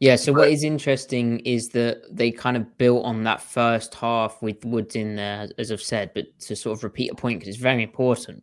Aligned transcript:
Yeah, 0.00 0.16
so 0.16 0.32
what 0.32 0.48
is 0.48 0.64
interesting 0.64 1.38
is 1.40 1.68
that 1.70 2.02
they 2.10 2.30
kind 2.30 2.56
of 2.56 2.76
built 2.78 3.04
on 3.04 3.22
that 3.24 3.40
first 3.40 3.94
half 3.94 4.42
with 4.42 4.64
Woods 4.64 4.96
in 4.96 5.14
there, 5.16 5.48
as 5.56 5.70
I've 5.70 5.80
said, 5.80 6.10
but 6.14 6.26
to 6.40 6.56
sort 6.56 6.76
of 6.76 6.84
repeat 6.84 7.12
a 7.12 7.14
point 7.14 7.38
because 7.38 7.54
it's 7.54 7.62
very 7.62 7.82
important, 7.82 8.42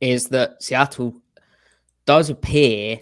is 0.00 0.28
that 0.28 0.62
Seattle 0.62 1.20
does 2.04 2.30
appear, 2.30 3.00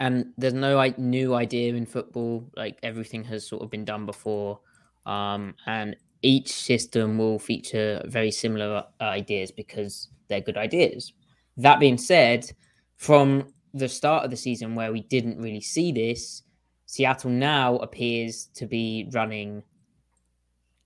and 0.00 0.32
there's 0.36 0.54
no 0.54 0.74
like, 0.74 0.98
new 0.98 1.34
idea 1.34 1.74
in 1.74 1.86
football, 1.86 2.50
like 2.56 2.78
everything 2.82 3.22
has 3.24 3.46
sort 3.46 3.62
of 3.62 3.70
been 3.70 3.84
done 3.84 4.04
before, 4.04 4.58
um, 5.06 5.54
and 5.66 5.96
each 6.22 6.52
system 6.52 7.16
will 7.16 7.38
feature 7.38 8.02
very 8.06 8.30
similar 8.32 8.84
uh, 9.00 9.04
ideas 9.04 9.52
because 9.52 10.08
they're 10.28 10.40
good 10.40 10.58
ideas. 10.58 11.12
That 11.56 11.78
being 11.80 11.96
said, 11.96 12.50
from 12.96 13.54
the 13.74 13.88
start 13.88 14.24
of 14.24 14.30
the 14.30 14.36
season 14.36 14.74
where 14.74 14.92
we 14.92 15.02
didn't 15.02 15.38
really 15.38 15.60
see 15.60 15.92
this, 15.92 16.42
Seattle 16.86 17.30
now 17.30 17.76
appears 17.76 18.46
to 18.54 18.66
be 18.66 19.08
running 19.12 19.62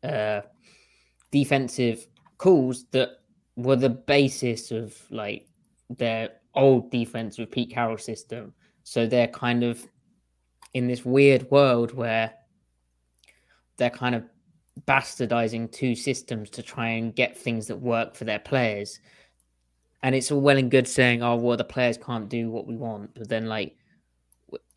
uh, 0.02 0.42
defensive 1.30 2.06
calls 2.36 2.84
that 2.90 3.20
were 3.56 3.76
the 3.76 3.88
basis 3.88 4.70
of 4.70 4.94
like 5.10 5.46
their 5.88 6.30
old 6.54 6.90
defense 6.90 7.38
with 7.38 7.50
Pete 7.50 7.70
Carroll 7.70 7.98
system. 7.98 8.52
So 8.82 9.06
they're 9.06 9.28
kind 9.28 9.64
of 9.64 9.86
in 10.74 10.86
this 10.86 11.04
weird 11.04 11.50
world 11.50 11.94
where 11.94 12.34
they're 13.76 13.90
kind 13.90 14.14
of 14.14 14.24
bastardizing 14.86 15.70
two 15.70 15.94
systems 15.94 16.50
to 16.50 16.62
try 16.62 16.88
and 16.88 17.14
get 17.14 17.36
things 17.36 17.66
that 17.68 17.76
work 17.76 18.14
for 18.14 18.24
their 18.24 18.40
players. 18.40 19.00
And 20.04 20.14
it's 20.14 20.30
all 20.30 20.40
well 20.40 20.58
and 20.58 20.70
good 20.70 20.86
saying, 20.86 21.22
"Oh, 21.22 21.34
well, 21.34 21.56
the 21.56 21.64
players 21.64 21.96
can't 21.96 22.28
do 22.28 22.50
what 22.50 22.66
we 22.66 22.76
want," 22.76 23.14
but 23.14 23.28
then 23.28 23.46
like 23.46 23.76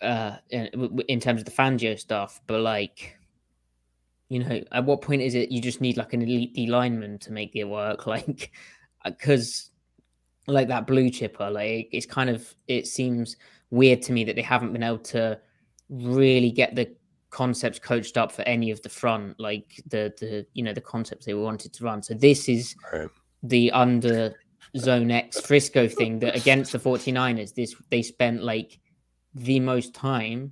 uh, 0.02 0.38
in, 0.50 0.68
in 1.08 1.20
terms 1.20 1.42
of 1.42 1.46
the 1.46 1.52
Fangio 1.52 1.98
stuff, 2.00 2.42
but 2.48 2.62
like, 2.62 3.18
you 4.30 4.40
know, 4.40 4.62
at 4.72 4.86
what 4.86 5.02
point 5.02 5.22
is 5.22 5.36
it 5.36 5.52
you 5.52 5.62
just 5.62 5.82
need 5.82 5.98
like 5.98 6.14
an 6.14 6.22
elite 6.22 6.54
D 6.54 6.68
lineman 6.68 7.18
to 7.20 7.32
make 7.32 7.56
it 7.56 7.66
work? 7.66 8.06
Like, 8.08 8.52
because 9.06 9.72
like 10.48 10.68
that 10.68 10.88
blue 10.88 11.10
chipper, 11.10 11.50
like 11.50 11.90
it's 11.92 12.06
kind 12.06 12.30
of 12.30 12.54
it 12.68 12.88
seems 12.88 13.38
weird 13.70 14.02
to 14.04 14.12
me 14.12 14.24
that 14.24 14.36
they 14.36 14.42
haven't 14.42 14.74
been 14.74 14.84
able 14.84 14.98
to 15.00 15.40
really 15.90 16.52
get 16.52 16.76
the 16.76 16.94
concepts 17.30 17.80
coached 17.80 18.18
up 18.18 18.32
for 18.32 18.42
any 18.44 18.72
of 18.72 18.82
the 18.82 18.90
front, 18.90 19.40
like 19.40 19.82
the 19.88 20.14
the 20.20 20.46
you 20.54 20.64
know 20.64 20.74
the 20.74 20.82
concepts 20.82 21.26
they 21.26 21.34
wanted 21.34 21.74
to 21.74 21.84
run. 21.84 22.02
So 22.02 22.14
this 22.14 22.50
is 22.50 22.76
right. 22.92 23.10
the 23.44 23.72
under 23.72 24.34
zone 24.76 25.12
X 25.12 25.40
Frisco 25.40 25.88
thing 25.88 26.20
that 26.20 26.36
against 26.36 26.72
the 26.72 26.80
49ers, 26.80 27.54
this 27.54 27.76
they 27.90 28.02
spent 28.02 28.44
like 28.44 28.80
the 29.34 29.60
most 29.60 29.94
time 29.94 30.52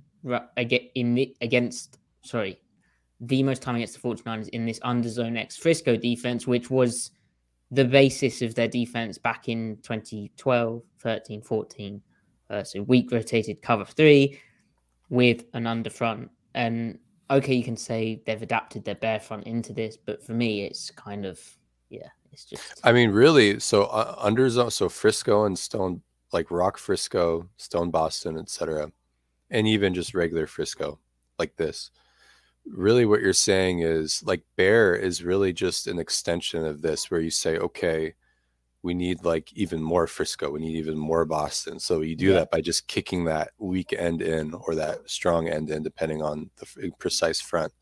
in 0.94 1.14
the, 1.14 1.36
against 1.40 1.98
sorry 2.22 2.60
the 3.20 3.42
most 3.42 3.62
time 3.62 3.76
against 3.76 4.00
the 4.00 4.08
49ers 4.08 4.48
in 4.50 4.66
this 4.66 4.80
under 4.82 5.08
zone 5.08 5.36
X 5.36 5.56
Frisco 5.56 5.96
defense, 5.96 6.46
which 6.46 6.70
was 6.70 7.10
the 7.70 7.84
basis 7.84 8.42
of 8.42 8.54
their 8.54 8.68
defense 8.68 9.18
back 9.18 9.48
in 9.48 9.78
2012, 9.82 10.82
13, 11.00 11.42
14. 11.42 12.02
Uh, 12.48 12.62
so 12.62 12.82
weak 12.82 13.10
rotated 13.10 13.60
cover 13.62 13.84
three 13.84 14.38
with 15.08 15.44
an 15.54 15.66
under 15.66 15.90
front. 15.90 16.30
And 16.54 16.98
okay, 17.30 17.54
you 17.54 17.64
can 17.64 17.76
say 17.76 18.22
they've 18.24 18.40
adapted 18.40 18.84
their 18.84 18.94
bear 18.94 19.18
front 19.18 19.44
into 19.44 19.72
this, 19.72 19.96
but 19.96 20.22
for 20.22 20.32
me, 20.32 20.64
it's 20.64 20.90
kind 20.90 21.26
of, 21.26 21.40
yeah, 21.90 22.08
it's 22.36 22.44
just. 22.44 22.80
I 22.84 22.92
mean, 22.92 23.10
really, 23.10 23.58
so 23.60 23.84
uh, 23.84 24.14
under 24.18 24.48
zone, 24.50 24.70
so 24.70 24.88
Frisco 24.88 25.44
and 25.46 25.58
Stone 25.58 26.02
like 26.32 26.50
Rock 26.50 26.76
Frisco, 26.76 27.48
Stone 27.56 27.90
Boston, 27.90 28.38
etc., 28.38 28.92
and 29.50 29.66
even 29.66 29.94
just 29.94 30.14
regular 30.14 30.46
Frisco 30.46 30.98
like 31.38 31.56
this. 31.56 31.90
Really, 32.66 33.06
what 33.06 33.22
you're 33.22 33.32
saying 33.32 33.80
is 33.80 34.22
like 34.24 34.42
Bear 34.56 34.94
is 34.94 35.22
really 35.22 35.52
just 35.52 35.86
an 35.86 35.98
extension 35.98 36.66
of 36.66 36.82
this, 36.82 37.10
where 37.10 37.20
you 37.20 37.30
say, 37.30 37.56
okay, 37.56 38.14
we 38.82 38.92
need 38.92 39.24
like 39.24 39.52
even 39.54 39.82
more 39.82 40.06
Frisco, 40.06 40.50
we 40.50 40.60
need 40.60 40.76
even 40.76 40.98
more 40.98 41.24
Boston. 41.24 41.80
So 41.80 42.02
you 42.02 42.16
do 42.16 42.26
yeah. 42.28 42.34
that 42.34 42.50
by 42.50 42.60
just 42.60 42.86
kicking 42.86 43.24
that 43.24 43.52
weak 43.58 43.94
end 43.94 44.20
in 44.20 44.52
or 44.52 44.74
that 44.74 45.08
strong 45.08 45.48
end 45.48 45.70
in, 45.70 45.82
depending 45.82 46.22
on 46.22 46.50
the 46.58 46.90
precise 46.98 47.40
front. 47.40 47.72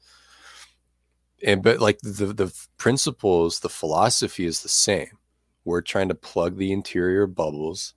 And 1.45 1.63
but 1.63 1.81
like 1.81 1.99
the 2.01 2.27
the 2.27 2.55
principles, 2.79 3.61
the 3.61 3.69
philosophy 3.69 4.47
is 4.47 4.63
the 4.63 4.69
same. 4.69 5.19
We're 5.65 5.83
trying 5.83 6.09
to 6.09 6.15
plug 6.15 6.57
the 6.57 6.73
interior 6.73 7.27
bubbles 7.27 7.95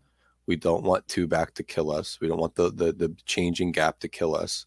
we 0.48 0.56
don't 0.56 0.84
want 0.84 1.08
two 1.08 1.28
back 1.28 1.54
to 1.56 1.64
kill 1.64 1.92
us. 1.92 2.20
We 2.20 2.28
don't 2.28 2.40
want 2.40 2.56
the 2.56 2.72
the, 2.72 2.94
the 2.94 3.16
changing 3.26 3.74
gap 3.74 4.00
to 4.00 4.08
kill 4.08 4.36
us. 4.36 4.66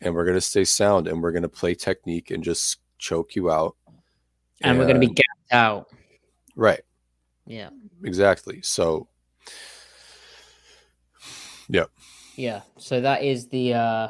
And 0.00 0.14
we're 0.14 0.24
gonna 0.24 0.40
stay 0.40 0.64
sound 0.64 1.08
and 1.08 1.20
we're 1.20 1.32
gonna 1.32 1.48
play 1.48 1.74
technique 1.74 2.30
and 2.30 2.42
just 2.42 2.78
choke 2.98 3.34
you 3.34 3.50
out. 3.50 3.76
And, 4.62 4.70
and 4.70 4.78
we're 4.78 4.86
gonna 4.86 5.00
be 5.00 5.08
gapped 5.08 5.52
out. 5.52 5.88
Right. 6.56 6.80
Yeah. 7.44 7.70
Exactly. 8.04 8.62
So 8.62 9.08
yeah. 11.68 11.86
Yeah. 12.36 12.62
So 12.78 13.00
that 13.00 13.24
is 13.24 13.48
the 13.48 13.74
uh 13.74 14.08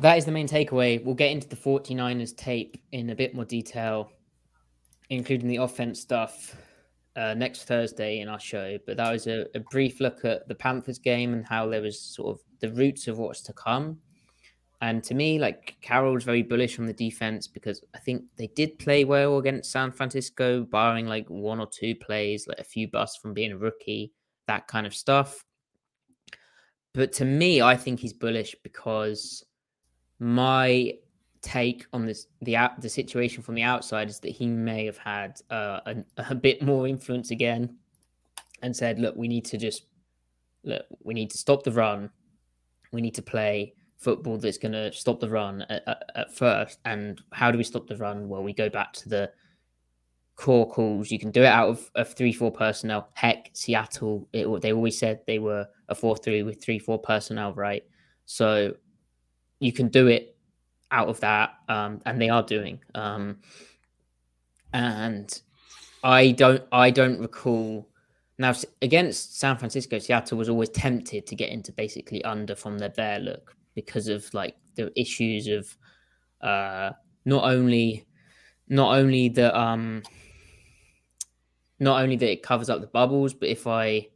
that 0.00 0.16
is 0.16 0.24
the 0.24 0.32
main 0.32 0.48
takeaway. 0.48 1.02
We'll 1.04 1.14
get 1.14 1.30
into 1.30 1.48
the 1.48 1.56
49ers 1.56 2.36
tape 2.36 2.82
in 2.92 3.10
a 3.10 3.14
bit 3.14 3.34
more 3.34 3.44
detail, 3.44 4.10
including 5.10 5.48
the 5.48 5.56
offense 5.56 6.00
stuff 6.00 6.56
uh, 7.16 7.34
next 7.34 7.64
Thursday 7.64 8.20
in 8.20 8.28
our 8.28 8.40
show. 8.40 8.78
But 8.86 8.96
that 8.96 9.12
was 9.12 9.26
a, 9.26 9.46
a, 9.54 9.60
brief 9.60 10.00
look 10.00 10.24
at 10.24 10.48
the 10.48 10.54
Panthers 10.54 10.98
game 10.98 11.34
and 11.34 11.44
how 11.44 11.68
there 11.68 11.82
was 11.82 12.00
sort 12.00 12.34
of 12.34 12.42
the 12.60 12.72
roots 12.72 13.08
of 13.08 13.18
what's 13.18 13.42
to 13.42 13.52
come. 13.52 13.98
And 14.80 15.04
to 15.04 15.14
me, 15.14 15.38
like 15.38 15.76
Carroll's 15.82 16.24
very 16.24 16.42
bullish 16.42 16.78
on 16.78 16.86
the 16.86 16.94
defense 16.94 17.46
because 17.46 17.82
I 17.94 17.98
think 17.98 18.22
they 18.36 18.46
did 18.46 18.78
play 18.78 19.04
well 19.04 19.36
against 19.36 19.70
San 19.70 19.92
Francisco, 19.92 20.64
barring 20.64 21.06
like 21.06 21.28
one 21.28 21.60
or 21.60 21.66
two 21.66 21.94
plays, 21.94 22.46
like 22.46 22.58
a 22.58 22.64
few 22.64 22.88
busts 22.88 23.18
from 23.18 23.34
being 23.34 23.52
a 23.52 23.58
rookie, 23.58 24.12
that 24.46 24.66
kind 24.68 24.86
of 24.86 24.94
stuff. 24.94 25.44
But 26.94 27.12
to 27.14 27.26
me, 27.26 27.60
I 27.60 27.76
think 27.76 28.00
he's 28.00 28.14
bullish 28.14 28.56
because 28.62 29.44
my 30.20 30.92
take 31.42 31.86
on 31.94 32.04
this 32.04 32.26
the 32.42 32.54
the 32.78 32.88
situation 32.88 33.42
from 33.42 33.54
the 33.54 33.62
outside 33.62 34.10
is 34.10 34.20
that 34.20 34.28
he 34.28 34.46
may 34.46 34.84
have 34.84 34.98
had 34.98 35.40
uh, 35.50 35.80
a, 35.86 35.96
a, 36.30 36.34
bit 36.34 36.62
more 36.62 36.86
influence 36.86 37.30
again 37.30 37.76
and 38.62 38.76
said 38.76 38.98
look 38.98 39.16
we 39.16 39.26
need 39.26 39.44
to 39.44 39.56
just 39.56 39.86
look 40.64 40.84
we 41.02 41.14
need 41.14 41.30
to 41.30 41.38
stop 41.38 41.62
the 41.62 41.72
run. 41.72 42.10
We 42.92 43.00
need 43.00 43.14
to 43.14 43.22
play 43.22 43.74
football 43.96 44.36
that's 44.36 44.58
going 44.58 44.72
to 44.72 44.92
stop 44.92 45.20
the 45.20 45.28
run 45.28 45.62
at, 45.62 45.86
at, 45.86 46.10
at, 46.14 46.34
first. 46.34 46.78
And 46.84 47.20
how 47.32 47.50
do 47.50 47.58
we 47.58 47.64
stop 47.64 47.86
the 47.86 47.96
run? 47.96 48.28
Well 48.28 48.42
we 48.42 48.52
go 48.52 48.68
back 48.68 48.92
to 48.94 49.08
the 49.08 49.30
core 50.36 50.68
calls. 50.68 51.10
You 51.10 51.18
can 51.18 51.30
do 51.30 51.42
it 51.42 51.46
out 51.46 51.68
of, 51.68 51.90
of 51.94 52.12
three 52.12 52.32
four 52.32 52.52
personnel. 52.52 53.08
Heck 53.14 53.50
seattle 53.54 54.28
it, 54.34 54.60
they 54.60 54.72
always 54.74 54.98
said 54.98 55.20
they 55.26 55.38
were 55.38 55.66
a 55.88 55.94
four 55.94 56.16
three 56.16 56.42
with 56.42 56.62
three 56.62 56.78
four 56.78 56.98
personnel 56.98 57.54
right? 57.54 57.84
So 58.26 58.74
you 59.60 59.72
can 59.72 59.88
do 59.88 60.08
it 60.08 60.36
out 60.90 61.08
of 61.08 61.20
that, 61.20 61.54
um, 61.68 62.00
and 62.04 62.20
they 62.20 62.28
are 62.28 62.42
doing. 62.42 62.80
Um, 62.94 63.38
and 64.72 65.40
I 66.02 66.32
don't, 66.32 66.64
I 66.72 66.90
don't 66.90 67.20
recall 67.20 67.88
Now, 68.38 68.54
against 68.80 69.38
San 69.38 69.58
Francisco, 69.58 69.98
Seattle 69.98 70.38
was 70.38 70.48
always 70.48 70.70
tempted 70.70 71.26
to 71.26 71.36
get 71.36 71.50
into 71.50 71.72
basically 71.72 72.24
under 72.24 72.56
from 72.56 72.78
their 72.78 72.88
bear 72.88 73.18
look 73.18 73.54
because 73.74 74.08
of 74.08 74.32
like 74.32 74.56
the 74.76 74.90
issues 74.98 75.46
of 75.46 75.76
uh, 76.40 76.92
not 77.26 77.44
only 77.44 78.06
not 78.66 78.96
only 78.96 79.28
the 79.28 79.54
um 79.54 80.02
not 81.78 82.02
only 82.02 82.16
that 82.16 82.30
it 82.30 82.42
covers 82.42 82.70
up 82.70 82.80
the 82.80 82.86
bubbles, 82.86 83.34
but 83.34 83.50
if 83.50 83.66
I 83.66 84.08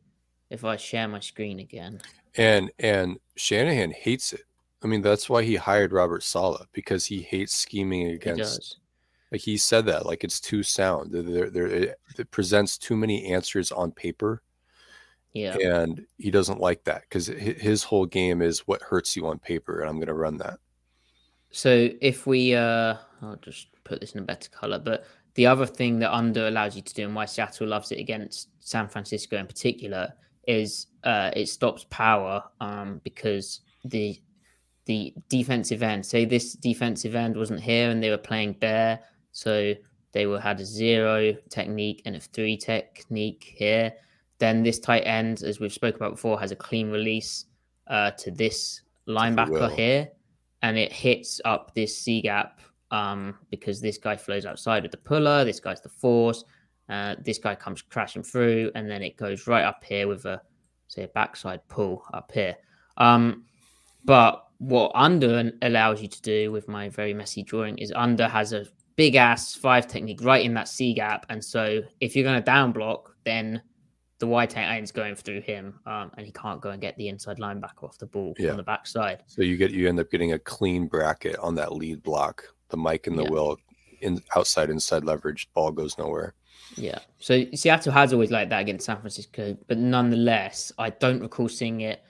if 0.49 0.65
I 0.65 0.77
share 0.77 1.07
my 1.07 1.21
screen 1.21 1.59
again, 1.61 2.01
and 2.37 2.71
and 2.79 3.19
Shanahan 3.37 3.91
hates 3.91 4.33
it. 4.33 4.45
I 4.85 4.87
mean, 4.87 5.01
that's 5.01 5.31
why 5.31 5.43
he 5.43 5.57
hired 5.57 5.93
Robert 5.93 6.23
Saleh 6.23 6.67
because 6.73 7.07
he 7.07 7.23
hates 7.23 7.55
scheming 7.55 8.09
against. 8.09 8.77
Like 9.33 9.41
he 9.41 9.57
said 9.57 9.87
that, 9.87 10.05
like 10.05 10.23
it's 10.23 10.39
too 10.39 10.63
sound. 10.63 11.11
There, 11.11 11.51
there, 11.51 11.67
it, 11.67 11.99
it 12.19 12.31
presents 12.31 12.77
too 12.79 12.95
many 12.95 13.33
answers 13.33 13.73
on 13.73 13.91
paper. 13.91 14.43
Yeah, 15.33 15.57
and 15.59 16.07
he 16.19 16.31
doesn't 16.31 16.61
like 16.61 16.85
that 16.85 17.03
because 17.03 17.27
his 17.27 17.83
whole 17.83 18.07
game 18.07 18.43
is 18.43 18.61
what 18.69 18.83
hurts 18.83 19.17
you 19.17 19.27
on 19.27 19.41
paper, 19.41 19.81
and 19.81 19.89
I'm 19.89 19.97
going 19.97 20.07
to 20.07 20.15
run 20.15 20.37
that. 20.39 20.59
So 21.51 21.89
if 22.01 22.27
we, 22.27 22.55
uh, 22.55 22.97
I'll 23.23 23.37
just 23.43 23.69
put 23.83 24.01
this 24.01 24.13
in 24.13 24.21
a 24.21 24.25
better 24.25 24.51
color, 24.51 24.79
but 24.79 25.05
the 25.35 25.47
other 25.47 25.67
thing 25.67 25.99
that 26.01 26.15
under 26.15 26.47
allows 26.47 26.77
you 26.77 26.83
to 26.83 26.95
do, 26.95 27.05
and 27.07 27.15
why 27.15 27.25
Seattle 27.25 27.67
loves 27.67 27.91
it 27.91 27.99
against 27.99 28.51
San 28.61 28.87
Francisco 28.87 29.37
in 29.37 29.47
particular, 29.47 30.13
is 30.47 30.87
uh, 31.03 31.31
it 31.35 31.49
stops 31.49 31.87
power 31.91 32.45
um, 32.61 33.01
because 33.03 33.63
the 33.85 34.21
the 34.87 35.15
defensive 35.29 35.83
end. 35.83 36.05
Say 36.05 36.25
this 36.25 36.55
defensive 36.55 37.15
end 37.15 37.37
wasn't 37.37 37.61
here 37.61 37.91
and 37.91 38.03
they 38.03 38.11
were 38.11 38.19
playing 38.19 38.55
bear, 38.55 39.01
so 39.33 39.75
they 40.13 40.27
will 40.27 40.39
had 40.39 40.61
a 40.61 40.65
zero 40.65 41.35
technique 41.51 42.03
and 42.05 42.17
a 42.17 42.21
three 42.21 42.57
technique 42.57 43.55
here. 43.57 43.93
Then 44.39 44.63
this 44.63 44.79
tight 44.79 45.03
end, 45.03 45.43
as 45.43 45.61
we've 45.61 45.73
spoke 45.73 45.97
about 45.97 46.13
before, 46.13 46.39
has 46.39 46.53
a 46.53 46.57
clean 46.57 46.91
release 46.91 47.47
uh, 47.87 48.11
to 48.13 48.31
this 48.31 48.83
linebacker 49.09 49.73
here, 49.75 50.11
and 50.63 50.77
it 50.77 50.93
hits 50.93 51.41
up 51.45 51.75
this 51.75 51.97
C 51.97 52.23
gap 52.23 52.61
um, 52.91 53.37
because 53.51 53.81
this 53.81 53.99
guy 53.99 54.17
flows 54.17 54.47
outside 54.47 54.85
of 54.85 54.91
the 54.91 54.97
puller. 54.97 55.45
This 55.45 55.61
guy's 55.61 55.81
the 55.81 55.89
force. 55.89 56.45
Uh, 56.89 57.15
this 57.25 57.39
guy 57.39 57.55
comes 57.55 57.83
crashing 57.83 58.23
through, 58.23 58.71
and 58.75 58.91
then 58.91 59.03
it 59.03 59.17
goes 59.17 59.47
right 59.47 59.65
up 59.65 59.83
here 59.85 60.07
with 60.07 60.25
a 60.27 60.41
say 60.89 61.05
a 61.05 61.09
backside 61.09 61.67
pull 61.69 62.05
up 62.13 62.31
here. 62.33 62.57
Um, 62.99 63.45
but 64.05 64.44
what 64.59 64.93
under 64.95 65.53
allows 65.63 66.01
you 66.01 66.09
to 66.09 66.23
do 66.23 66.53
with 66.53 66.69
my 66.69 66.89
very 66.89 67.15
messy 67.15 67.43
drawing 67.43 67.79
is 67.79 67.93
under 67.95 68.29
has 68.29 68.53
a 68.53 68.67
big 68.97 69.17
ass 69.17 69.55
five 69.55 69.87
technique 69.87 70.23
right 70.23 70.45
in 70.45 70.55
that 70.55 70.69
C 70.69 70.95
gap. 70.95 71.27
And 71.29 71.45
so 71.45 71.81
if 72.01 72.15
you're 72.15 72.25
going 72.25 72.41
to 72.41 72.45
down 72.45 72.73
block, 72.73 73.15
then 73.25 73.63
the 74.19 74.27
wide 74.27 74.51
tight 74.51 74.83
is 74.83 74.93
going 74.93 75.17
through 75.17 75.41
him, 75.41 75.81
um, 75.87 76.11
and 76.17 76.25
he 76.25 76.33
can't 76.33 76.61
go 76.61 76.71
and 76.71 76.81
get 76.81 76.97
the 76.97 77.09
inside 77.09 77.39
linebacker 77.39 77.83
off 77.83 77.99
the 77.99 78.07
ball 78.07 78.35
yeah. 78.39 78.51
on 78.51 78.57
the 78.57 78.63
backside. 78.63 79.23
So 79.27 79.43
you 79.43 79.57
get 79.57 79.73
you 79.73 79.89
end 79.89 79.99
up 79.99 80.11
getting 80.11 80.33
a 80.33 80.39
clean 80.39 80.87
bracket 80.87 81.37
on 81.39 81.55
that 81.57 81.73
lead 81.73 82.03
block. 82.03 82.45
The 82.69 82.77
Mike 82.77 83.07
and 83.07 83.19
the 83.19 83.25
yeah. 83.25 83.31
Will 83.31 83.57
in 84.01 84.23
outside 84.37 84.71
inside 84.71 85.05
leverage 85.05 85.51
ball 85.53 85.73
goes 85.73 85.99
nowhere. 85.99 86.35
Yeah. 86.77 86.99
So 87.19 87.45
Seattle 87.55 87.93
has 87.93 88.13
always 88.13 88.31
liked 88.31 88.51
that 88.51 88.61
against 88.61 88.87
San 88.87 88.99
Francisco, 88.99 89.57
but 89.67 89.79
nonetheless, 89.79 90.73
I 90.79 90.91
don't 90.91 91.21
recall 91.21 91.49
seeing 91.49 91.83
it 91.83 92.03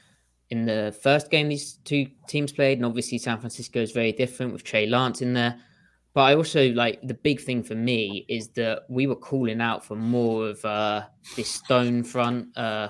in 0.50 0.66
the 0.66 0.96
first 1.02 1.30
game 1.30 1.48
these 1.48 1.74
two 1.84 2.06
teams 2.28 2.52
played. 2.52 2.78
And 2.78 2.86
obviously, 2.86 3.18
San 3.18 3.38
Francisco 3.38 3.80
is 3.80 3.92
very 3.92 4.12
different 4.12 4.52
with 4.52 4.64
Trey 4.64 4.86
Lance 4.86 5.22
in 5.22 5.32
there. 5.34 5.58
But 6.12 6.22
I 6.22 6.34
also 6.36 6.70
like 6.70 7.00
the 7.02 7.14
big 7.14 7.40
thing 7.40 7.62
for 7.64 7.74
me 7.74 8.24
is 8.28 8.48
that 8.50 8.84
we 8.88 9.06
were 9.08 9.16
calling 9.16 9.60
out 9.60 9.84
for 9.84 9.96
more 9.96 10.48
of 10.48 10.64
uh, 10.64 11.06
this 11.34 11.50
stone 11.50 12.04
front 12.04 12.56
uh, 12.56 12.88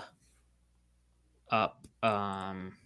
up 1.50 1.86
um, 2.02 2.76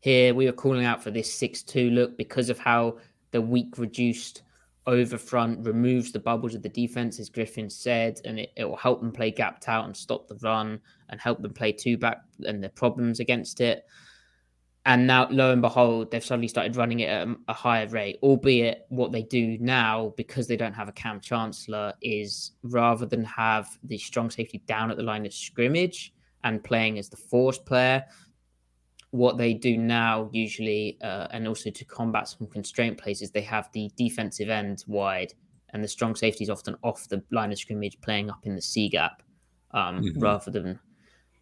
here. 0.00 0.34
We 0.34 0.44
were 0.44 0.52
calling 0.52 0.84
out 0.84 1.02
for 1.02 1.10
this 1.10 1.32
six-two 1.32 1.88
look 1.90 2.18
because 2.18 2.50
of 2.50 2.58
how 2.58 2.98
the 3.30 3.40
weak 3.40 3.78
reduced 3.78 4.42
over 4.86 5.16
front 5.16 5.64
removes 5.64 6.12
the 6.12 6.18
bubbles 6.18 6.54
of 6.54 6.62
the 6.62 6.68
defense, 6.68 7.18
as 7.18 7.30
Griffin 7.30 7.70
said, 7.70 8.20
and 8.24 8.38
it, 8.38 8.52
it 8.56 8.64
will 8.64 8.76
help 8.76 9.00
them 9.00 9.12
play 9.12 9.30
gapped 9.30 9.68
out 9.68 9.86
and 9.86 9.96
stop 9.96 10.28
the 10.28 10.36
run 10.36 10.80
and 11.08 11.20
help 11.20 11.40
them 11.40 11.54
play 11.54 11.72
two 11.72 11.96
back 11.96 12.22
and 12.46 12.62
the 12.62 12.68
problems 12.68 13.20
against 13.20 13.60
it. 13.60 13.86
And 14.86 15.06
now, 15.06 15.26
lo 15.30 15.50
and 15.50 15.62
behold, 15.62 16.10
they've 16.10 16.22
suddenly 16.24 16.48
started 16.48 16.76
running 16.76 17.00
it 17.00 17.08
at 17.08 17.26
a 17.48 17.52
higher 17.54 17.88
rate, 17.88 18.18
albeit 18.22 18.84
what 18.90 19.12
they 19.12 19.22
do 19.22 19.56
now, 19.58 20.12
because 20.18 20.46
they 20.46 20.58
don't 20.58 20.74
have 20.74 20.90
a 20.90 20.92
Kam 20.92 21.20
Chancellor, 21.20 21.94
is 22.02 22.52
rather 22.62 23.06
than 23.06 23.24
have 23.24 23.78
the 23.82 23.96
strong 23.96 24.28
safety 24.28 24.62
down 24.66 24.90
at 24.90 24.98
the 24.98 25.02
line 25.02 25.24
of 25.24 25.32
scrimmage 25.32 26.12
and 26.42 26.62
playing 26.62 26.98
as 26.98 27.08
the 27.08 27.16
force 27.16 27.56
player, 27.56 28.04
what 29.14 29.38
they 29.38 29.54
do 29.54 29.76
now 29.76 30.28
usually, 30.32 30.98
uh, 31.00 31.28
and 31.30 31.46
also 31.46 31.70
to 31.70 31.84
combat 31.84 32.28
some 32.28 32.48
constraint 32.48 32.98
plays, 32.98 33.22
is 33.22 33.30
they 33.30 33.42
have 33.42 33.70
the 33.72 33.88
defensive 33.96 34.48
end 34.48 34.82
wide 34.88 35.32
and 35.72 35.84
the 35.84 35.88
strong 35.88 36.16
safety 36.16 36.42
is 36.42 36.50
often 36.50 36.74
off 36.82 37.08
the 37.08 37.22
line 37.30 37.52
of 37.52 37.58
scrimmage 37.58 38.00
playing 38.00 38.28
up 38.28 38.40
in 38.42 38.56
the 38.56 38.62
C 38.62 38.88
gap 38.88 39.22
um, 39.70 40.02
mm-hmm. 40.02 40.18
rather 40.18 40.50
than 40.50 40.80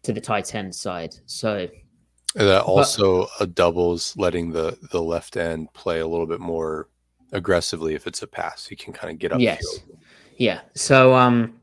to 0.03 0.13
the 0.13 0.21
tight 0.21 0.53
end 0.53 0.75
side. 0.75 1.15
So 1.25 1.67
and 2.35 2.47
that 2.47 2.61
also 2.61 3.27
but, 3.39 3.41
uh, 3.41 3.45
doubles 3.45 4.15
letting 4.17 4.51
the 4.51 4.77
the 4.91 5.01
left 5.01 5.35
end 5.35 5.73
play 5.73 5.99
a 5.99 6.07
little 6.07 6.27
bit 6.27 6.39
more 6.39 6.89
aggressively 7.31 7.95
if 7.95 8.05
it's 8.05 8.21
a 8.21 8.27
pass. 8.27 8.69
You 8.69 8.77
can 8.77 8.93
kind 8.93 9.11
of 9.11 9.17
get 9.17 9.31
up. 9.31 9.39
Yes. 9.39 9.63
Yeah. 10.37 10.61
So 10.75 11.15
um 11.15 11.59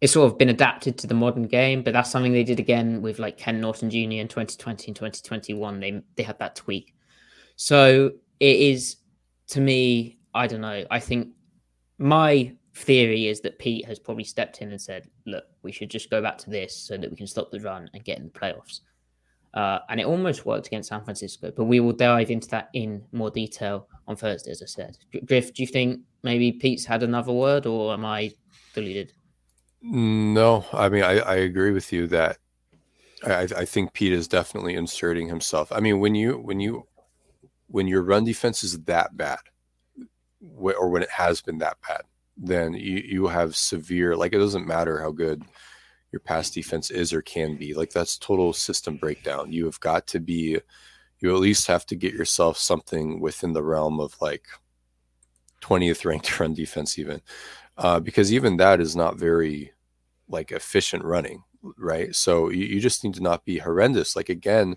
it's 0.00 0.14
sort 0.14 0.30
of 0.30 0.38
been 0.38 0.48
adapted 0.48 0.96
to 0.98 1.06
the 1.06 1.14
modern 1.14 1.46
game, 1.46 1.82
but 1.82 1.92
that's 1.92 2.10
something 2.10 2.32
they 2.32 2.44
did 2.44 2.58
again 2.58 3.02
with 3.02 3.18
like 3.18 3.36
Ken 3.36 3.60
Norton 3.60 3.90
Jr. 3.90 3.98
in 3.98 4.28
2020 4.28 4.88
and 4.88 4.96
2021. 4.96 5.80
They 5.80 6.02
they 6.16 6.22
had 6.22 6.38
that 6.38 6.56
tweak. 6.56 6.94
So 7.56 8.12
it 8.40 8.56
is 8.56 8.96
to 9.48 9.60
me, 9.60 10.18
I 10.34 10.46
don't 10.46 10.62
know. 10.62 10.84
I 10.90 11.00
think 11.00 11.28
my 11.98 12.54
theory 12.74 13.26
is 13.26 13.40
that 13.42 13.58
Pete 13.58 13.84
has 13.84 13.98
probably 13.98 14.24
stepped 14.24 14.62
in 14.62 14.70
and 14.70 14.80
said, 14.80 15.08
look, 15.26 15.44
we 15.62 15.72
should 15.72 15.90
just 15.90 16.08
go 16.08 16.22
back 16.22 16.38
to 16.38 16.50
this 16.50 16.74
so 16.74 16.96
that 16.96 17.10
we 17.10 17.16
can 17.16 17.26
stop 17.26 17.50
the 17.50 17.60
run 17.60 17.90
and 17.92 18.04
get 18.04 18.18
in 18.18 18.24
the 18.24 18.30
playoffs. 18.30 18.80
Uh, 19.52 19.80
and 19.88 19.98
it 19.98 20.06
almost 20.06 20.46
worked 20.46 20.68
against 20.68 20.88
San 20.88 21.02
Francisco, 21.02 21.52
but 21.54 21.64
we 21.64 21.80
will 21.80 21.92
dive 21.92 22.30
into 22.30 22.48
that 22.48 22.70
in 22.72 23.02
more 23.12 23.30
detail 23.30 23.88
on 24.06 24.14
Thursday, 24.14 24.52
as 24.52 24.62
I 24.62 24.66
said. 24.66 24.96
Griff, 25.26 25.52
do 25.52 25.62
you 25.62 25.66
think 25.66 26.00
maybe 26.22 26.52
Pete's 26.52 26.84
had 26.84 27.02
another 27.02 27.32
word, 27.32 27.66
or 27.66 27.92
am 27.92 28.04
I 28.04 28.32
deluded? 28.74 29.12
No, 29.82 30.66
I 30.72 30.88
mean 30.88 31.02
I, 31.02 31.18
I 31.20 31.34
agree 31.36 31.72
with 31.72 31.92
you 31.92 32.06
that 32.08 32.38
I, 33.24 33.48
I 33.56 33.64
think 33.64 33.92
Pete 33.92 34.12
is 34.12 34.28
definitely 34.28 34.74
inserting 34.74 35.28
himself. 35.28 35.72
I 35.72 35.80
mean 35.80 36.00
when 36.00 36.14
you 36.14 36.34
when 36.38 36.60
you 36.60 36.86
when 37.68 37.86
your 37.86 38.02
run 38.02 38.24
defense 38.24 38.62
is 38.64 38.78
that 38.84 39.16
bad, 39.16 39.38
or 40.56 40.90
when 40.90 41.02
it 41.02 41.10
has 41.10 41.40
been 41.40 41.58
that 41.58 41.78
bad, 41.86 42.02
then 42.36 42.74
you 42.74 43.02
you 43.04 43.26
have 43.28 43.56
severe 43.56 44.16
like 44.16 44.32
it 44.34 44.38
doesn't 44.38 44.66
matter 44.66 45.00
how 45.00 45.10
good 45.10 45.42
your 46.12 46.20
pass 46.20 46.50
defense 46.50 46.90
is 46.90 47.12
or 47.12 47.22
can 47.22 47.56
be. 47.56 47.74
Like 47.74 47.90
that's 47.90 48.18
total 48.18 48.52
system 48.52 48.96
breakdown. 48.96 49.52
You 49.52 49.64
have 49.66 49.80
got 49.80 50.06
to 50.08 50.20
be, 50.20 50.58
you 51.20 51.34
at 51.34 51.40
least 51.40 51.66
have 51.68 51.86
to 51.86 51.96
get 51.96 52.14
yourself 52.14 52.58
something 52.58 53.20
within 53.20 53.52
the 53.52 53.62
realm 53.62 54.00
of 54.00 54.16
like 54.20 54.46
20th 55.62 56.04
ranked 56.04 56.40
run 56.40 56.54
defense, 56.54 56.98
even 56.98 57.20
uh, 57.80 57.98
because 57.98 58.32
even 58.32 58.58
that 58.58 58.80
is 58.80 58.94
not 58.94 59.18
very 59.18 59.72
like 60.28 60.52
efficient 60.52 61.02
running, 61.02 61.42
right? 61.78 62.14
So 62.14 62.50
you, 62.50 62.66
you 62.66 62.80
just 62.80 63.02
need 63.02 63.14
to 63.14 63.22
not 63.22 63.44
be 63.44 63.58
horrendous. 63.58 64.14
Like 64.14 64.28
again, 64.28 64.76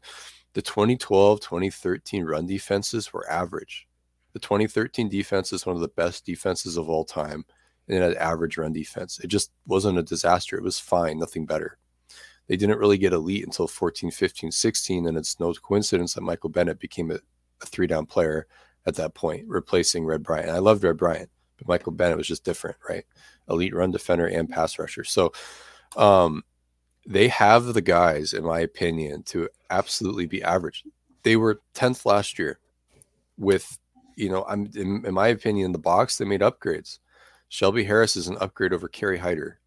the 0.53 0.61
2012, 0.61 1.41
2013 1.41 2.23
run 2.23 2.47
defenses 2.47 3.11
were 3.11 3.29
average. 3.29 3.87
The 4.31 4.39
2013 4.39 5.09
defense 5.09 5.51
is 5.51 5.65
one 5.65 5.75
of 5.75 5.81
the 5.81 5.89
best 5.89 6.25
defenses 6.25 6.77
of 6.77 6.89
all 6.89 7.03
time 7.03 7.45
and 7.89 8.01
an 8.01 8.15
average 8.17 8.57
run 8.57 8.71
defense. 8.71 9.19
It 9.19 9.27
just 9.27 9.51
wasn't 9.67 9.99
a 9.99 10.03
disaster. 10.03 10.57
It 10.57 10.63
was 10.63 10.79
fine, 10.79 11.19
nothing 11.19 11.45
better. 11.45 11.77
They 12.47 12.55
didn't 12.55 12.79
really 12.79 12.97
get 12.97 13.13
elite 13.13 13.45
until 13.45 13.67
14, 13.67 14.11
15, 14.11 14.51
16, 14.51 15.07
and 15.07 15.17
it's 15.17 15.39
no 15.41 15.53
coincidence 15.53 16.13
that 16.13 16.21
Michael 16.21 16.49
Bennett 16.49 16.79
became 16.79 17.11
a, 17.11 17.19
a 17.61 17.65
three 17.65 17.87
down 17.87 18.05
player 18.05 18.47
at 18.85 18.95
that 18.95 19.13
point, 19.13 19.45
replacing 19.47 20.05
Red 20.05 20.23
Bryant. 20.23 20.49
I 20.49 20.59
loved 20.59 20.83
Red 20.83 20.97
Bryant, 20.97 21.29
but 21.57 21.67
Michael 21.67 21.91
Bennett 21.91 22.17
was 22.17 22.27
just 22.27 22.43
different, 22.43 22.77
right? 22.87 23.05
Elite 23.49 23.75
run 23.75 23.91
defender 23.91 24.27
and 24.27 24.49
pass 24.49 24.79
rusher. 24.79 25.03
So 25.03 25.33
um, 25.95 26.43
they 27.05 27.27
have 27.27 27.73
the 27.73 27.81
guys, 27.81 28.33
in 28.33 28.43
my 28.43 28.59
opinion, 28.59 29.23
to 29.23 29.49
absolutely 29.69 30.25
be 30.25 30.43
average. 30.43 30.83
They 31.23 31.35
were 31.35 31.61
10th 31.75 32.05
last 32.05 32.39
year 32.39 32.59
with, 33.37 33.77
you 34.15 34.29
know, 34.29 34.45
I'm 34.47 34.69
in, 34.75 35.05
in 35.05 35.13
my 35.13 35.27
opinion, 35.27 35.71
the 35.71 35.79
box, 35.79 36.17
they 36.17 36.25
made 36.25 36.41
upgrades 36.41 36.99
Shelby 37.53 37.83
Harris 37.83 38.15
is 38.15 38.27
an 38.27 38.37
upgrade 38.41 38.73
over 38.73 38.87
Kerry 38.87 39.19
Hyder. 39.19 39.59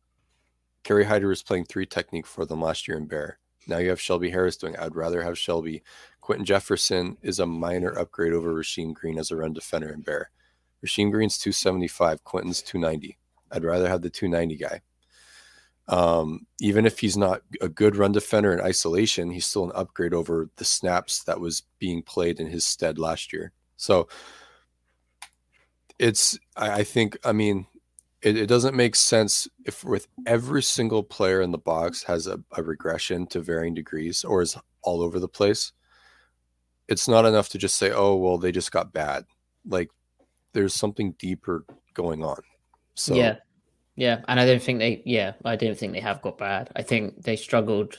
Kerry 0.83 1.05
Hyder 1.05 1.29
was 1.29 1.45
playing 1.45 1.67
three 1.67 1.87
technique 1.87 2.27
for 2.27 2.45
them 2.45 2.61
last 2.61 2.89
year 2.89 2.97
in 2.97 3.07
Bear. 3.07 3.39
Now 3.69 3.79
you 3.79 3.91
have 3.91 4.01
Shelby 4.01 4.29
Harris 4.29 4.57
doing. 4.57 4.77
I'd 4.77 4.97
rather 4.97 5.23
have 5.23 5.39
Shelby. 5.39 5.85
Quinton 6.21 6.45
Jefferson 6.45 7.17
is 7.23 7.39
a 7.39 7.47
minor 7.47 7.97
upgrade 7.97 8.33
over 8.33 8.53
Rasheem 8.53 8.93
Green 8.93 9.21
as 9.21 9.31
a 9.31 9.37
run 9.37 9.53
defender 9.53 9.93
in 9.93 10.01
Bear. 10.01 10.33
Rasheem 10.85 11.11
Green's 11.11 11.39
275, 11.39 12.25
Quinton's 12.25 12.63
290. 12.63 13.19
I'd 13.53 13.65
rather 13.65 13.89
have 13.89 14.03
the 14.03 14.11
290 14.11 14.57
guy. 14.57 14.81
Um, 15.89 16.47
even 16.61 16.85
if 16.85 16.99
he's 16.99 17.17
not 17.17 17.43
a 17.61 17.69
good 17.69 17.97
run 17.97 18.13
defender 18.13 18.53
in 18.53 18.61
isolation, 18.61 19.31
he's 19.31 19.47
still 19.47 19.65
an 19.65 19.73
upgrade 19.75 20.15
over 20.15 20.51
the 20.57 20.65
snaps 20.65 21.23
that 21.25 21.41
was 21.41 21.63
being 21.79 22.03
played 22.03 22.41
in 22.41 22.49
his 22.49 22.67
stead 22.67 22.99
last 22.99 23.33
year. 23.33 23.53
So 23.77 24.09
it's, 25.99 26.39
I, 26.57 26.81
I 26.81 26.85
think, 26.85 27.17
I 27.25 27.33
mean, 27.33 27.67
it, 28.21 28.37
it, 28.37 28.47
doesn't 28.47 28.75
make 28.75 28.97
sense 28.97 29.47
if 29.65 29.85
with 29.85 30.09
every 30.27 30.63
single 30.63 31.05
player 31.05 31.41
in 31.41 31.53
the 31.53 31.59
box 31.59 32.03
has 32.05 32.27
a, 32.27 32.41
a 32.57 32.63
regression 32.63 33.27
to 33.29 33.41
varying 33.41 33.75
degrees 33.75 34.25
or 34.25 34.43
is 34.43 34.57
all 34.83 35.03
over 35.03 35.21
the 35.21 35.29
place. 35.29 35.73
It's 36.89 37.07
not 37.07 37.27
enough 37.27 37.49
to 37.51 37.59
just 37.59 37.77
say, 37.77 37.93
oh, 37.93 38.17
well, 38.17 38.39
they 38.39 38.51
just 38.51 38.73
got 38.73 38.93
bad. 38.93 39.25
Like 39.65 39.91
there's 40.57 40.75
something 40.75 41.13
deeper 41.19 41.67
going 41.93 42.25
on. 42.25 42.41
So 42.95 43.15
yeah, 43.15 43.37
yeah, 43.95 44.23
and 44.27 44.41
I 44.41 44.47
don't 44.47 44.63
think 44.63 44.79
they. 44.79 45.03
Yeah, 45.05 45.35
I 45.45 45.55
don't 45.55 45.77
think 45.77 45.93
they 45.93 46.01
have 46.01 46.23
got 46.23 46.39
bad. 46.39 46.71
I 46.75 46.83
think 46.83 47.23
they 47.23 47.37
struggled 47.37 47.99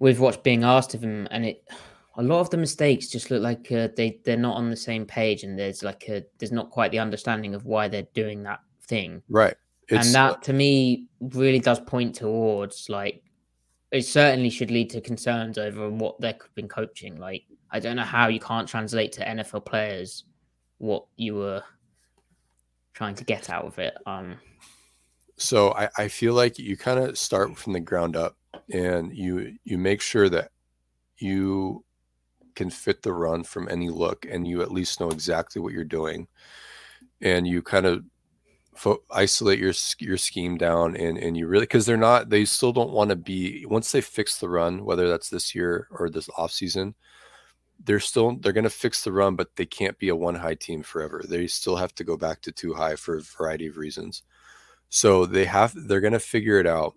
with 0.00 0.18
what's 0.18 0.38
being 0.38 0.64
asked 0.64 0.92
of 0.94 1.00
them, 1.00 1.28
and 1.30 1.46
it. 1.46 1.64
A 2.16 2.22
lot 2.24 2.40
of 2.40 2.50
the 2.50 2.56
mistakes 2.56 3.06
just 3.06 3.30
look 3.30 3.40
like 3.40 3.70
uh, 3.70 3.88
they 3.96 4.20
they're 4.24 4.36
not 4.36 4.56
on 4.56 4.68
the 4.68 4.76
same 4.76 5.06
page, 5.06 5.44
and 5.44 5.56
there's 5.56 5.84
like 5.84 6.08
a 6.08 6.24
there's 6.38 6.50
not 6.50 6.70
quite 6.70 6.90
the 6.90 6.98
understanding 6.98 7.54
of 7.54 7.64
why 7.64 7.86
they're 7.86 8.08
doing 8.12 8.42
that 8.42 8.58
thing. 8.88 9.22
Right. 9.28 9.54
It's, 9.88 10.06
and 10.06 10.14
that 10.16 10.42
to 10.42 10.52
me 10.52 11.06
really 11.20 11.60
does 11.60 11.78
point 11.80 12.16
towards 12.16 12.88
like 12.88 13.22
it 13.92 14.02
certainly 14.02 14.50
should 14.50 14.70
lead 14.70 14.90
to 14.90 15.00
concerns 15.00 15.56
over 15.56 15.88
what 15.88 16.20
they've 16.20 16.34
been 16.56 16.68
coaching. 16.68 17.16
Like 17.16 17.44
I 17.70 17.78
don't 17.78 17.96
know 17.96 18.02
how 18.02 18.26
you 18.26 18.40
can't 18.40 18.68
translate 18.68 19.12
to 19.12 19.24
NFL 19.24 19.64
players 19.64 20.24
what 20.80 21.04
you 21.16 21.34
were 21.34 21.62
trying 22.94 23.14
to 23.14 23.24
get 23.24 23.50
out 23.50 23.66
of 23.66 23.78
it. 23.78 23.94
Um, 24.06 24.38
so 25.36 25.72
I, 25.72 25.88
I 25.96 26.08
feel 26.08 26.34
like 26.34 26.58
you 26.58 26.76
kind 26.76 26.98
of 26.98 27.18
start 27.18 27.56
from 27.56 27.74
the 27.74 27.80
ground 27.80 28.16
up 28.16 28.36
and 28.72 29.14
you 29.14 29.56
you 29.64 29.78
make 29.78 30.00
sure 30.00 30.28
that 30.30 30.50
you 31.18 31.84
can 32.54 32.70
fit 32.70 33.02
the 33.02 33.12
run 33.12 33.44
from 33.44 33.68
any 33.68 33.90
look 33.90 34.26
and 34.28 34.46
you 34.46 34.62
at 34.62 34.72
least 34.72 35.00
know 35.00 35.10
exactly 35.10 35.60
what 35.60 35.72
you're 35.72 35.84
doing 35.84 36.26
and 37.20 37.46
you 37.46 37.62
kind 37.62 37.86
of 37.86 38.02
fo- 38.74 39.02
isolate 39.10 39.58
your 39.58 39.74
your 39.98 40.16
scheme 40.16 40.56
down 40.56 40.96
and 40.96 41.18
and 41.18 41.36
you 41.36 41.46
really 41.46 41.64
because 41.64 41.86
they're 41.86 41.96
not 41.96 42.30
they 42.30 42.44
still 42.44 42.72
don't 42.72 42.92
want 42.92 43.10
to 43.10 43.16
be 43.16 43.66
once 43.66 43.92
they 43.92 44.00
fix 44.00 44.38
the 44.38 44.48
run 44.48 44.84
whether 44.84 45.08
that's 45.08 45.28
this 45.28 45.54
year 45.54 45.88
or 45.90 46.08
this 46.08 46.28
off 46.36 46.52
season 46.52 46.94
they're 47.84 48.00
still 48.00 48.36
they're 48.36 48.52
going 48.52 48.64
to 48.64 48.70
fix 48.70 49.04
the 49.04 49.12
run 49.12 49.36
but 49.36 49.56
they 49.56 49.66
can't 49.66 49.98
be 49.98 50.08
a 50.08 50.16
one 50.16 50.34
high 50.34 50.54
team 50.54 50.82
forever 50.82 51.22
they 51.26 51.46
still 51.46 51.76
have 51.76 51.94
to 51.94 52.04
go 52.04 52.16
back 52.16 52.40
to 52.40 52.52
two 52.52 52.74
high 52.74 52.94
for 52.94 53.16
a 53.16 53.22
variety 53.22 53.66
of 53.66 53.76
reasons 53.76 54.22
so 54.90 55.24
they 55.24 55.44
have 55.46 55.72
they're 55.74 56.00
going 56.00 56.12
to 56.12 56.20
figure 56.20 56.58
it 56.58 56.66
out. 56.66 56.94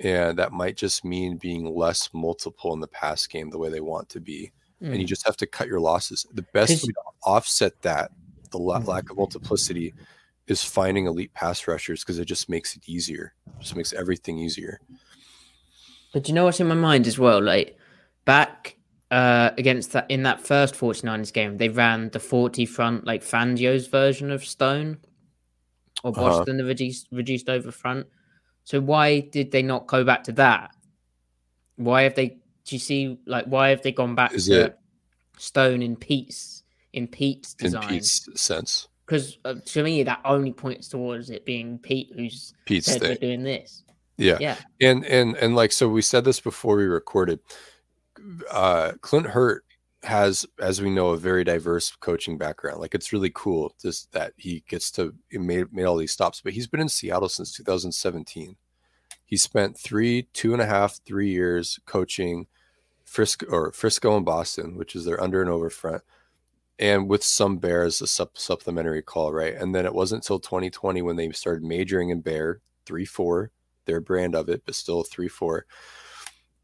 And 0.00 0.36
that 0.38 0.52
might 0.52 0.76
just 0.76 1.04
mean 1.04 1.38
being 1.38 1.72
less 1.72 2.10
multiple 2.12 2.74
in 2.74 2.80
the 2.80 2.88
pass 2.88 3.26
game 3.28 3.48
the 3.48 3.58
way 3.58 3.70
they 3.70 3.80
want 3.80 4.08
to 4.10 4.20
be. 4.20 4.50
Mm. 4.82 4.88
And 4.88 4.96
you 4.96 5.02
hmm. 5.02 5.06
just 5.06 5.24
have 5.24 5.36
to 5.36 5.46
cut 5.46 5.68
your 5.68 5.78
losses. 5.78 6.26
The 6.34 6.44
best 6.52 6.82
way 6.82 6.92
to 6.92 7.02
offset 7.22 7.80
that, 7.82 8.10
the 8.50 8.58
mm. 8.58 8.86
lack 8.86 9.08
of 9.08 9.16
multiplicity, 9.16 9.94
is 10.48 10.64
finding 10.64 11.06
elite 11.06 11.32
pass 11.32 11.68
rushers 11.68 12.02
because 12.02 12.18
it 12.18 12.24
just 12.24 12.48
makes 12.48 12.74
it 12.74 12.82
easier. 12.86 13.34
It 13.46 13.62
just 13.62 13.76
makes 13.76 13.92
everything 13.92 14.36
easier. 14.36 14.80
But 16.12 16.26
you 16.26 16.34
know 16.34 16.44
what's 16.44 16.58
in 16.58 16.66
my 16.66 16.74
mind 16.74 17.06
as 17.06 17.18
well? 17.18 17.40
Like 17.40 17.78
back 18.24 18.76
uh, 19.10 19.50
against 19.58 19.92
that 19.92 20.10
in 20.10 20.22
that 20.24 20.40
first 20.40 20.74
49ers 20.74 21.32
game, 21.32 21.56
they 21.56 21.68
ran 21.68 22.10
the 22.10 22.20
40 22.20 22.66
front 22.66 23.04
like 23.04 23.22
Fangio's 23.22 23.86
version 23.86 24.30
of 24.30 24.44
Stone 24.44 24.98
or 26.02 26.12
Boston, 26.12 26.56
uh-huh. 26.56 26.62
the 26.62 26.64
reduced 26.64 27.08
reduced 27.10 27.48
over 27.48 27.70
front. 27.70 28.06
So 28.64 28.80
why 28.80 29.20
did 29.20 29.50
they 29.50 29.62
not 29.62 29.86
go 29.86 30.04
back 30.04 30.24
to 30.24 30.32
that? 30.32 30.70
Why 31.76 32.02
have 32.02 32.14
they? 32.14 32.38
Do 32.64 32.74
you 32.74 32.78
see 32.78 33.18
like 33.26 33.44
why 33.46 33.68
have 33.70 33.82
they 33.82 33.92
gone 33.92 34.14
back 34.14 34.32
Is 34.32 34.46
to 34.46 34.66
it, 34.66 34.78
Stone 35.38 35.82
in 35.82 35.96
Pete's 35.96 36.62
in 36.92 37.06
Pete's 37.06 37.54
design? 37.54 37.82
In 37.82 37.88
Pete's 37.88 38.28
sense, 38.40 38.88
because 39.06 39.38
uh, 39.44 39.54
to 39.64 39.82
me 39.82 40.02
that 40.04 40.20
only 40.24 40.52
points 40.52 40.88
towards 40.88 41.30
it 41.30 41.44
being 41.44 41.78
Pete 41.78 42.10
who's 42.14 42.54
Pete's 42.64 42.86
said 42.86 43.00
thing. 43.00 43.16
doing 43.20 43.42
this. 43.42 43.82
Yeah, 44.16 44.38
yeah, 44.40 44.56
and 44.80 45.04
and 45.04 45.36
and 45.36 45.56
like 45.56 45.72
so 45.72 45.88
we 45.88 46.02
said 46.02 46.24
this 46.24 46.40
before 46.40 46.76
we 46.76 46.84
recorded. 46.84 47.40
Uh, 48.50 48.92
Clint 49.00 49.26
Hurtt 49.26 49.64
has, 50.04 50.46
as 50.60 50.80
we 50.82 50.90
know, 50.90 51.08
a 51.08 51.16
very 51.16 51.44
diverse 51.44 51.90
coaching 51.96 52.38
background. 52.38 52.80
Like 52.80 52.94
it's 52.94 53.12
really 53.12 53.30
cool 53.34 53.74
just 53.80 54.12
that 54.12 54.32
he 54.36 54.62
gets 54.68 54.90
to 54.92 55.14
made, 55.32 55.72
made 55.72 55.84
all 55.84 55.96
these 55.96 56.12
stops. 56.12 56.40
But 56.40 56.52
he's 56.52 56.66
been 56.66 56.80
in 56.80 56.88
Seattle 56.88 57.28
since 57.28 57.52
2017. 57.52 58.56
He 59.24 59.36
spent 59.36 59.78
three, 59.78 60.28
two 60.32 60.52
and 60.52 60.62
a 60.62 60.66
half, 60.66 61.00
three 61.04 61.30
years 61.30 61.78
coaching 61.86 62.46
Frisco 63.04 63.46
or 63.46 63.72
Frisco 63.72 64.16
and 64.16 64.24
Boston, 64.24 64.76
which 64.76 64.94
is 64.94 65.04
their 65.04 65.20
under 65.20 65.40
and 65.40 65.50
over 65.50 65.70
front, 65.70 66.02
and 66.78 67.08
with 67.08 67.22
some 67.22 67.58
Bears 67.58 68.00
a 68.02 68.06
sup- 68.06 68.36
supplementary 68.36 69.02
call, 69.02 69.32
right? 69.32 69.54
And 69.54 69.74
then 69.74 69.86
it 69.86 69.94
wasn't 69.94 70.24
until 70.24 70.40
2020 70.40 71.02
when 71.02 71.16
they 71.16 71.30
started 71.32 71.62
majoring 71.62 72.10
in 72.10 72.20
Bear 72.20 72.60
three 72.86 73.04
four, 73.04 73.50
their 73.86 74.00
brand 74.00 74.34
of 74.34 74.48
it, 74.48 74.62
but 74.66 74.74
still 74.74 75.02
three 75.04 75.28
four 75.28 75.66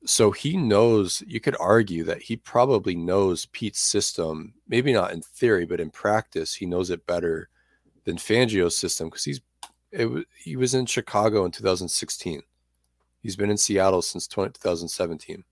so 0.04 0.30
he 0.30 0.56
knows 0.56 1.22
you 1.26 1.40
could 1.40 1.56
argue 1.60 2.04
that 2.04 2.22
he 2.22 2.36
probably 2.36 2.94
knows 2.94 3.46
Pete's 3.46 3.80
system, 3.80 4.54
maybe 4.68 4.92
not 4.92 5.12
in 5.12 5.20
theory, 5.20 5.66
but 5.66 5.80
in 5.80 5.90
practice, 5.90 6.54
he 6.54 6.66
knows 6.66 6.90
it 6.90 7.06
better 7.06 7.48
than 8.04 8.16
Fangio's 8.16 8.76
system 8.76 9.08
because 9.08 9.24
he's 9.24 9.40
it, 9.92 10.26
he 10.36 10.56
was 10.56 10.74
in 10.74 10.86
Chicago 10.86 11.44
in 11.44 11.50
2016. 11.50 12.42
He's 13.22 13.36
been 13.36 13.50
in 13.50 13.58
Seattle 13.58 14.02
since 14.02 14.26
20, 14.26 14.52
2017. 14.52 15.44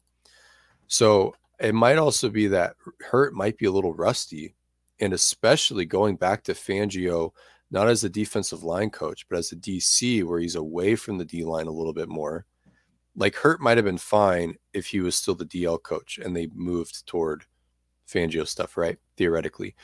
So 0.87 1.35
it 1.61 1.75
might 1.75 1.99
also 1.99 2.31
be 2.31 2.47
that 2.47 2.77
Hurtt 3.01 3.35
might 3.35 3.59
be 3.59 3.67
a 3.67 3.73
little 3.73 3.93
rusty, 3.93 4.55
and 5.01 5.13
especially 5.13 5.85
going 5.85 6.17
back 6.17 6.45
to 6.45 6.55
Fangio, 6.55 7.33
not 7.71 7.89
as 7.89 8.05
a 8.05 8.09
defensive 8.09 8.63
line 8.63 8.89
coach, 8.89 9.27
but 9.29 9.39
as 9.39 9.53
a 9.53 9.57
DC, 9.57 10.25
where 10.25 10.39
he's 10.39 10.55
away 10.55 10.95
from 10.95 11.19
the 11.19 11.25
D 11.25 11.45
line 11.45 11.67
a 11.67 11.73
little 11.73 11.93
bit 11.93 12.09
more 12.09 12.47
like 13.19 13.35
Hurtt 13.35 13.61
might 13.61 13.77
have 13.77 13.85
been 13.85 13.99
fine 13.99 14.55
if 14.73 14.87
he 14.87 15.01
was 15.01 15.17
still 15.17 15.35
the 15.35 15.45
DL 15.45 15.83
coach 15.83 16.19
and 16.19 16.35
they 16.35 16.49
moved 16.55 17.07
toward 17.07 17.45
Fangio 18.09 18.47
stuff, 18.47 18.77
right? 18.77 18.97
Theoretically. 19.17 19.75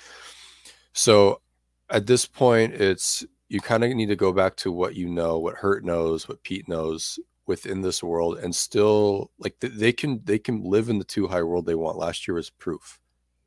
So 0.93 1.43
at 1.91 2.07
this 2.07 2.27
point, 2.27 2.75
it's 2.75 3.25
you 3.49 3.61
kind 3.61 3.85
of 3.85 3.91
need 3.91 4.07
to 4.07 4.17
go 4.17 4.33
back 4.33 4.57
to 4.57 4.73
what 4.73 4.95
you 4.95 5.09
know, 5.09 5.39
what 5.39 5.57
Hurtt 5.57 5.85
knows, 5.85 6.29
what 6.29 6.43
Pete 6.45 6.69
knows 6.69 7.19
within 7.47 7.83
this 7.83 8.03
world, 8.03 8.39
and 8.39 8.55
still 8.55 9.33
like 9.39 9.57
they 9.61 9.93
can 9.93 10.21
they 10.25 10.39
can 10.39 10.63
live 10.63 10.89
in 10.89 10.99
the 10.99 11.05
two 11.05 11.27
high 11.27 11.43
world 11.43 11.67
they 11.67 11.75
want. 11.75 11.99
Last 11.99 12.27
year 12.27 12.37
was 12.37 12.51
proof 12.51 13.01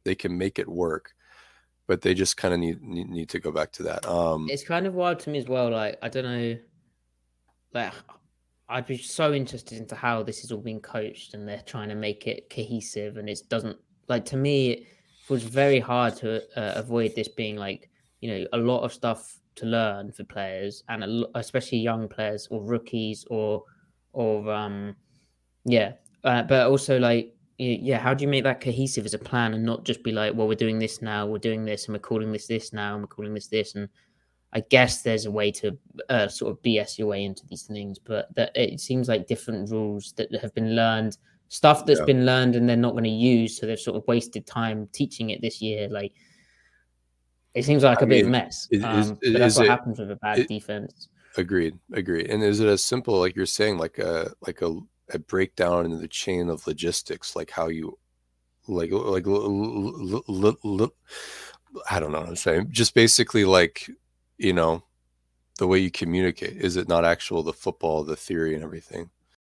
they 0.03 0.15
can 0.15 0.37
make 0.37 0.59
it 0.59 0.67
work, 0.67 1.13
but 1.87 2.01
they 2.01 2.13
just 2.13 2.37
kind 2.37 2.53
of 2.53 2.59
need, 2.59 2.81
need 2.81 3.09
need 3.09 3.29
to 3.29 3.39
go 3.39 3.51
back 3.51 3.71
to 3.73 3.83
that. 3.83 4.05
Um, 4.05 4.47
it's 4.49 4.63
kind 4.63 4.85
of 4.85 4.93
wild 4.93 5.19
to 5.19 5.29
me 5.29 5.39
as 5.39 5.47
well. 5.47 5.69
Like 5.71 5.97
I 6.01 6.09
don't 6.09 6.25
know, 6.25 6.57
like 7.73 7.93
I'd 8.69 8.85
be 8.85 8.97
so 8.97 9.33
interested 9.33 9.77
into 9.77 9.95
how 9.95 10.23
this 10.23 10.43
is 10.43 10.51
all 10.51 10.59
being 10.59 10.81
coached 10.81 11.33
and 11.33 11.47
they're 11.47 11.63
trying 11.65 11.89
to 11.89 11.95
make 11.95 12.27
it 12.27 12.49
cohesive 12.49 13.17
and 13.17 13.29
it 13.29 13.39
doesn't 13.49 13.77
like 14.09 14.25
to 14.25 14.37
me 14.37 14.71
it 14.71 14.87
was 15.29 15.43
very 15.43 15.79
hard 15.79 16.15
to 16.17 16.41
uh, 16.57 16.73
avoid 16.75 17.15
this 17.15 17.27
being 17.27 17.55
like 17.55 17.89
you 18.19 18.29
know 18.29 18.45
a 18.53 18.57
lot 18.57 18.81
of 18.81 18.91
stuff 18.93 19.39
to 19.55 19.65
learn 19.65 20.11
for 20.11 20.23
players 20.23 20.83
and 20.89 21.03
a, 21.03 21.25
especially 21.35 21.77
young 21.77 22.07
players 22.07 22.47
or 22.51 22.63
rookies 22.63 23.25
or 23.29 23.63
or 24.13 24.51
um 24.51 24.95
yeah 25.65 25.93
uh, 26.23 26.43
but 26.43 26.67
also 26.67 26.99
like 26.99 27.33
yeah 27.57 27.97
how 27.97 28.13
do 28.13 28.23
you 28.23 28.27
make 28.27 28.43
that 28.43 28.61
cohesive 28.61 29.05
as 29.05 29.13
a 29.13 29.19
plan 29.19 29.53
and 29.53 29.63
not 29.63 29.83
just 29.83 30.03
be 30.03 30.11
like 30.11 30.33
well 30.35 30.47
we're 30.47 30.53
doing 30.55 30.77
this 30.77 31.01
now 31.01 31.25
we're 31.25 31.37
doing 31.39 31.65
this 31.65 31.85
and 31.85 31.93
we're 31.93 31.99
calling 31.99 32.31
this 32.31 32.47
this 32.47 32.71
now 32.71 32.93
and 32.93 33.01
we're 33.01 33.07
calling 33.07 33.33
this 33.33 33.47
this 33.47 33.75
and 33.75 33.89
I 34.53 34.61
guess 34.61 35.01
there's 35.01 35.25
a 35.25 35.31
way 35.31 35.51
to 35.51 35.77
uh, 36.09 36.27
sort 36.27 36.51
of 36.51 36.61
BS 36.61 36.97
your 36.97 37.07
way 37.07 37.25
into 37.25 37.45
these 37.47 37.63
things, 37.63 37.99
but 37.99 38.33
that 38.35 38.51
it 38.55 38.79
seems 38.79 39.07
like 39.07 39.27
different 39.27 39.69
rules 39.69 40.13
that 40.13 40.33
have 40.41 40.53
been 40.55 40.75
learned, 40.75 41.17
stuff 41.49 41.85
that's 41.85 41.99
yeah. 41.99 42.05
been 42.05 42.25
learned 42.25 42.55
and 42.55 42.67
they're 42.67 42.77
not 42.77 42.93
going 42.93 43.03
to 43.03 43.09
use, 43.09 43.57
so 43.57 43.65
they've 43.65 43.79
sort 43.79 43.97
of 43.97 44.07
wasted 44.07 44.45
time 44.45 44.87
teaching 44.93 45.31
it 45.31 45.41
this 45.41 45.61
year. 45.61 45.89
Like 45.89 46.13
it 47.53 47.65
seems 47.65 47.83
like 47.83 48.01
I 48.01 48.05
a 48.05 48.07
mean, 48.07 48.09
bit 48.09 48.21
of 48.21 48.27
a 48.27 48.31
mess. 48.31 48.67
um, 48.83 49.19
but 49.21 49.33
that's 49.33 49.57
what 49.57 49.65
it, 49.65 49.69
happens 49.69 49.99
with 49.99 50.11
a 50.11 50.15
bad 50.17 50.39
it, 50.39 50.47
defense. 50.47 51.09
Agreed, 51.37 51.77
agreed. 51.91 52.29
And 52.29 52.43
is 52.43 52.59
it 52.59 52.67
as 52.67 52.83
simple 52.83 53.19
like 53.19 53.35
you're 53.35 53.45
saying, 53.45 53.77
like 53.77 53.97
a 53.99 54.31
like 54.45 54.61
a, 54.61 54.79
a 55.09 55.19
breakdown 55.19 55.85
in 55.85 55.99
the 55.99 56.07
chain 56.07 56.49
of 56.49 56.65
logistics, 56.67 57.35
like 57.35 57.51
how 57.51 57.67
you 57.67 57.97
like 58.67 58.91
like 58.91 59.27
l- 59.27 60.23
l- 60.27 60.55
l- 60.63 60.93
I 61.89 61.99
don't 61.99 62.11
know 62.11 62.19
what 62.19 62.29
I'm 62.29 62.35
saying. 62.35 62.67
Just 62.71 62.93
basically 62.93 63.43
like 63.43 63.89
you 64.37 64.53
know, 64.53 64.83
the 65.57 65.67
way 65.67 65.79
you 65.79 65.91
communicate? 65.91 66.57
Is 66.57 66.77
it 66.77 66.87
not 66.87 67.05
actual 67.05 67.43
the 67.43 67.53
football, 67.53 68.03
the 68.03 68.15
theory, 68.15 68.53
and 68.53 68.63
everything? 68.63 69.09